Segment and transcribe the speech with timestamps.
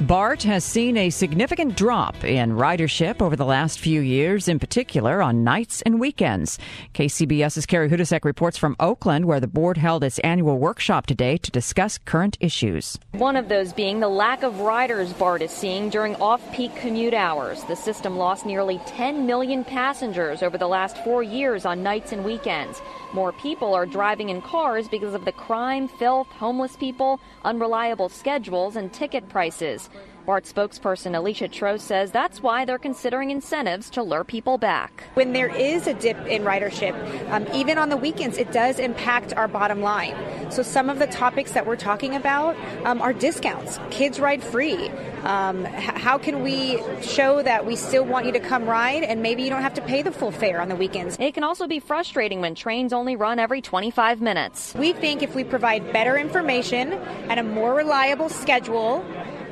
[0.00, 5.22] BART has seen a significant drop in ridership over the last few years, in particular
[5.22, 6.58] on nights and weekends.
[6.94, 11.50] KCBS's Carrie Hudasek reports from Oakland, where the board held its annual workshop today to
[11.52, 12.98] discuss current issues.
[13.12, 17.14] One of those being the lack of riders BART is seeing during off peak commute
[17.14, 17.62] hours.
[17.62, 22.24] The system lost nearly 10 million passengers over the last four years on nights and
[22.24, 22.82] weekends.
[23.12, 28.74] More people are driving in cars because of the crime, filth, homeless people, unreliable schedules,
[28.74, 29.83] and ticket prices.
[30.26, 35.04] BART spokesperson Alicia Trost says that's why they're considering incentives to lure people back.
[35.14, 36.94] When there is a dip in ridership,
[37.30, 40.14] um, even on the weekends, it does impact our bottom line.
[40.50, 43.78] So some of the topics that we're talking about um, are discounts.
[43.90, 44.88] Kids ride free.
[45.24, 49.22] Um, h- how can we show that we still want you to come ride and
[49.22, 51.18] maybe you don't have to pay the full fare on the weekends?
[51.20, 54.74] It can also be frustrating when trains only run every 25 minutes.
[54.74, 59.04] We think if we provide better information and a more reliable schedule,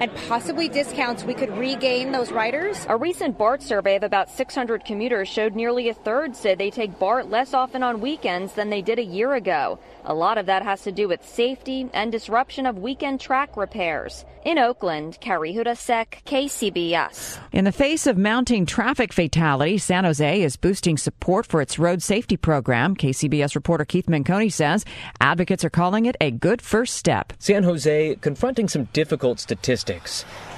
[0.02, 2.84] and possibly discounts, we could regain those riders.
[2.88, 6.98] A recent BART survey of about 600 commuters showed nearly a third said they take
[6.98, 9.78] BART less often on weekends than they did a year ago.
[10.04, 14.24] A lot of that has to do with safety and disruption of weekend track repairs.
[14.44, 17.38] In Oakland, Carrie Hudasek, KCBS.
[17.52, 22.02] In the face of mounting traffic fatalities, San Jose is boosting support for its road
[22.02, 22.96] safety program.
[22.96, 24.84] KCBS reporter Keith Menconi says
[25.20, 27.32] advocates are calling it a good first step.
[27.38, 29.91] San Jose confronting some difficult statistics.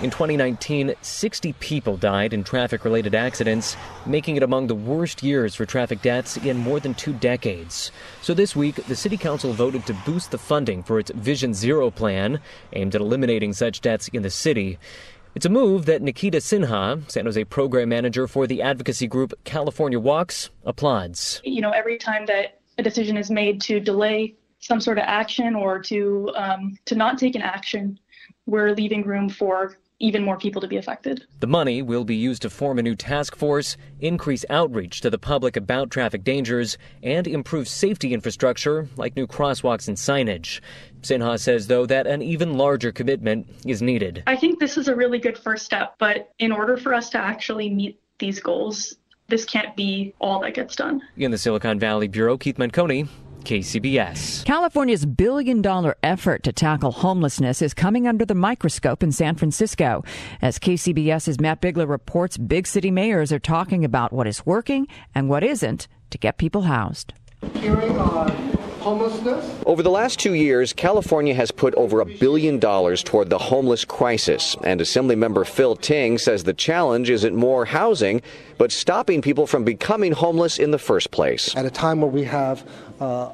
[0.03, 5.55] In 2019, 60 people died in traffic related accidents, making it among the worst years
[5.55, 7.91] for traffic deaths in more than two decades.
[8.23, 11.91] So this week, the City Council voted to boost the funding for its Vision Zero
[11.91, 12.41] plan,
[12.73, 14.79] aimed at eliminating such deaths in the city.
[15.35, 19.99] It's a move that Nikita Sinha, San Jose program manager for the advocacy group California
[19.99, 21.41] Walks, applauds.
[21.45, 25.55] You know, every time that a decision is made to delay some sort of action
[25.55, 27.99] or to um, to not take an action,
[28.47, 31.25] we're leaving room for even more people to be affected.
[31.41, 35.19] The money will be used to form a new task force, increase outreach to the
[35.19, 40.61] public about traffic dangers, and improve safety infrastructure like new crosswalks and signage.
[41.03, 44.23] Sinha says, though, that an even larger commitment is needed.
[44.27, 47.19] I think this is a really good first step, but in order for us to
[47.19, 48.97] actually meet these goals,
[49.29, 51.03] this can't be all that gets done.
[51.17, 53.09] In the Silicon Valley Bureau, Keith Menconi,
[53.45, 54.45] KCBS.
[54.45, 60.03] California's billion dollar effort to tackle homelessness is coming under the microscope in San Francisco.
[60.43, 65.29] As KCBS's Matt Bigler reports, big city mayors are talking about what is working and
[65.29, 67.13] what isn't to get people housed.
[67.57, 69.63] Hearing on homelessness.
[69.67, 73.85] Over the last two years, California has put over a billion dollars toward the homeless
[73.85, 74.57] crisis.
[74.63, 78.23] And Assemblymember Phil Ting says the challenge isn't more housing,
[78.59, 81.57] but stopping people from becoming homeless in the first place.
[81.57, 82.69] At a time where we have
[83.01, 83.31] uh,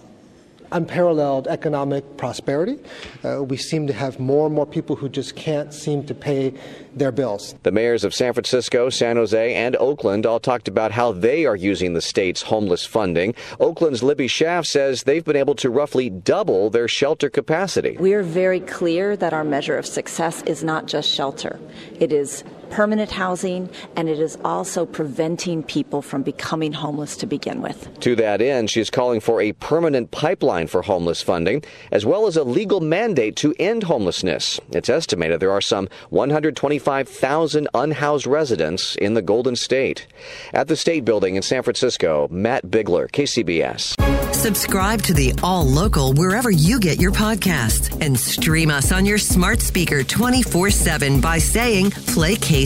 [0.72, 2.78] unparalleled economic prosperity,
[3.24, 6.52] uh, we seem to have more and more people who just can't seem to pay
[6.94, 7.54] their bills.
[7.62, 11.56] The mayors of San Francisco, San Jose, and Oakland all talked about how they are
[11.56, 13.34] using the state's homeless funding.
[13.58, 17.96] Oakland's Libby Schaaf says they've been able to roughly double their shelter capacity.
[17.98, 21.58] We are very clear that our measure of success is not just shelter,
[21.98, 27.60] it is permanent housing, and it is also preventing people from becoming homeless to begin
[27.60, 27.88] with.
[28.00, 32.26] To that end, she is calling for a permanent pipeline for homeless funding, as well
[32.26, 34.60] as a legal mandate to end homelessness.
[34.70, 40.06] It's estimated there are some 125,000 unhoused residents in the Golden State.
[40.54, 44.34] At the State Building in San Francisco, Matt Bigler, KCBS.
[44.34, 49.18] Subscribe to the All Local wherever you get your podcasts and stream us on your
[49.18, 52.59] smart speaker 24 7 by saying Play KCBS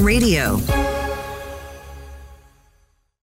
[0.00, 0.95] Radio.